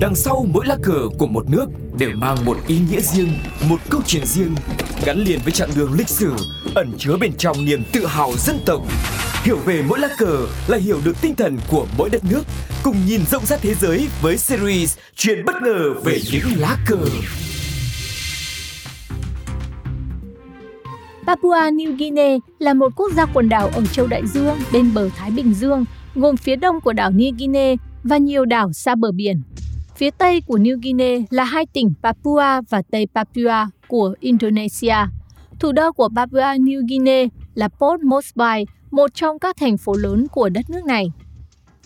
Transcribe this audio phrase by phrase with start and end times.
[0.00, 1.66] Đằng sau mỗi lá cờ của một nước
[1.98, 3.28] đều mang một ý nghĩa riêng,
[3.68, 4.54] một câu chuyện riêng,
[5.06, 6.32] gắn liền với chặng đường lịch sử,
[6.74, 8.82] ẩn chứa bên trong niềm tự hào dân tộc.
[9.42, 12.42] Hiểu về mỗi lá cờ là hiểu được tinh thần của mỗi đất nước,
[12.82, 16.98] cùng nhìn rộng rãi thế giới với series Chuyện bất ngờ về những lá cờ.
[21.26, 25.08] Papua New Guinea là một quốc gia quần đảo ở châu Đại Dương bên bờ
[25.16, 25.84] Thái Bình Dương,
[26.14, 27.74] gồm phía đông của đảo New Guinea
[28.04, 29.42] và nhiều đảo xa bờ biển.
[29.96, 34.96] Phía tây của New Guinea là hai tỉnh Papua và Tây Papua của Indonesia.
[35.60, 40.26] Thủ đô của Papua New Guinea là Port Moresby, một trong các thành phố lớn
[40.28, 41.12] của đất nước này.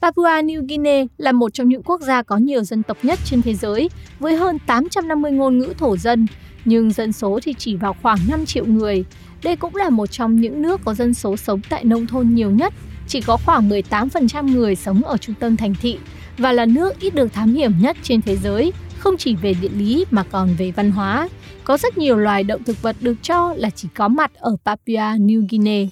[0.00, 3.42] Papua New Guinea là một trong những quốc gia có nhiều dân tộc nhất trên
[3.42, 6.26] thế giới, với hơn 850 ngôn ngữ thổ dân,
[6.64, 9.04] nhưng dân số thì chỉ vào khoảng 5 triệu người.
[9.42, 12.50] Đây cũng là một trong những nước có dân số sống tại nông thôn nhiều
[12.50, 12.74] nhất,
[13.08, 15.98] chỉ có khoảng 18% người sống ở trung tâm thành thị
[16.38, 19.68] và là nước ít được thám hiểm nhất trên thế giới, không chỉ về địa
[19.68, 21.28] lý mà còn về văn hóa.
[21.64, 25.16] Có rất nhiều loài động thực vật được cho là chỉ có mặt ở Papua
[25.18, 25.84] New Guinea.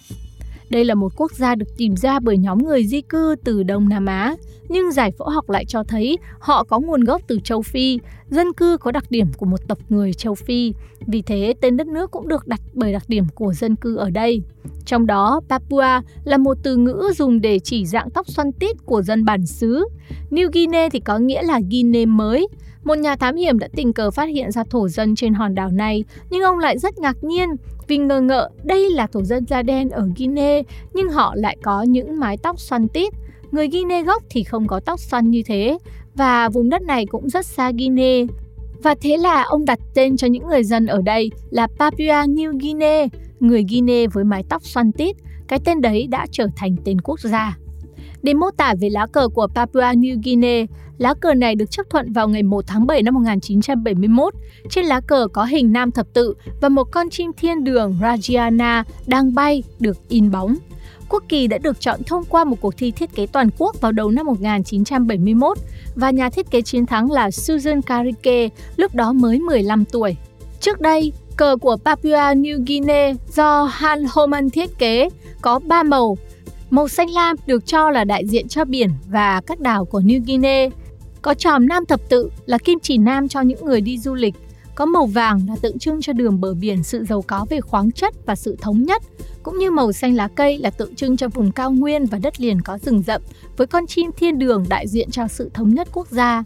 [0.70, 3.89] Đây là một quốc gia được tìm ra bởi nhóm người di cư từ Đông
[3.89, 4.36] Nam Á,
[4.69, 7.98] nhưng giải phẫu học lại cho thấy họ có nguồn gốc từ châu Phi,
[8.31, 10.72] dân cư có đặc điểm của một tộc người châu Phi,
[11.06, 14.11] vì thế tên đất nước cũng được đặt bởi đặc điểm của dân cư ở
[14.11, 14.42] đây.
[14.84, 19.03] Trong đó, Papua là một từ ngữ dùng để chỉ dạng tóc xoăn tít của
[19.03, 19.84] dân bản xứ.
[20.31, 22.48] New Guinea thì có nghĩa là Guinea mới.
[22.87, 25.70] Một nhà thám hiểm đã tình cờ phát hiện ra thổ dân trên hòn đảo
[25.70, 27.48] này, nhưng ông lại rất ngạc nhiên
[27.89, 30.62] vì ngờ ngợ đây là thổ dân da đen ở Guinea,
[30.95, 33.12] nhưng họ lại có những mái tóc xoăn tít.
[33.51, 35.78] Người Guinea gốc thì không có tóc xoăn như thế,
[36.15, 38.25] và vùng đất này cũng rất xa Guinea.
[38.83, 42.59] Và thế là ông đặt tên cho những người dân ở đây là Papua New
[42.59, 43.06] Guinea,
[43.41, 45.17] người Guinea với mái tóc xoăn tít.
[45.48, 47.59] Cái tên đấy đã trở thành tên quốc gia.
[48.27, 50.67] Để mô tả về lá cờ của Papua New Guinea,
[50.99, 54.35] lá cờ này được chấp thuận vào ngày 1 tháng 7 năm 1971.
[54.71, 58.85] Trên lá cờ có hình nam thập tự và một con chim thiên đường Rajiana
[59.06, 60.56] đang bay được in bóng.
[61.09, 63.93] Quốc kỳ đã được chọn thông qua một cuộc thi thiết kế toàn quốc vào
[63.93, 65.59] đầu năm 1971
[65.95, 70.17] và nhà thiết kế chiến thắng là Susan Karike, lúc đó mới 15 tuổi.
[70.61, 75.09] Trước đây, cờ của Papua New Guinea do Han Homan thiết kế
[75.43, 76.17] có 3 màu.
[76.71, 80.25] Màu xanh lam được cho là đại diện cho biển và các đảo của New
[80.27, 80.69] Guinea.
[81.22, 84.34] Có tròm nam thập tự là kim chỉ nam cho những người đi du lịch.
[84.75, 87.93] Có màu vàng là tượng trưng cho đường bờ biển sự giàu có về khoáng
[87.93, 89.03] chất và sự thống nhất
[89.43, 92.41] cũng như màu xanh lá cây là tượng trưng cho vùng cao nguyên và đất
[92.41, 93.22] liền có rừng rậm,
[93.56, 96.43] với con chim thiên đường đại diện cho sự thống nhất quốc gia.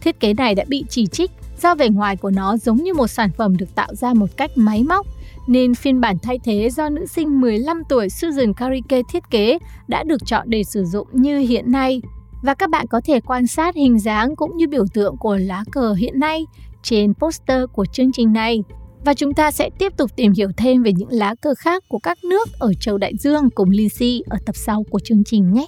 [0.00, 1.30] Thiết kế này đã bị chỉ trích
[1.62, 4.50] do vẻ ngoài của nó giống như một sản phẩm được tạo ra một cách
[4.54, 5.06] máy móc,
[5.50, 10.02] nên phiên bản thay thế do nữ sinh 15 tuổi Susan Karike thiết kế đã
[10.02, 12.02] được chọn để sử dụng như hiện nay.
[12.42, 15.64] Và các bạn có thể quan sát hình dáng cũng như biểu tượng của lá
[15.72, 16.46] cờ hiện nay
[16.82, 18.62] trên poster của chương trình này.
[19.04, 21.98] Và chúng ta sẽ tiếp tục tìm hiểu thêm về những lá cờ khác của
[21.98, 25.66] các nước ở châu Đại Dương cùng Lindsay ở tập sau của chương trình nhé.